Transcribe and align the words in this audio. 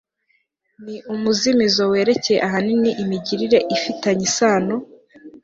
ni 0.83 0.95
umuzimizo 1.13 1.83
werekeye 1.91 2.39
ahanini 2.47 2.89
imigirire 3.03 3.59
ifitanye 3.75 4.23
isano 4.29 4.75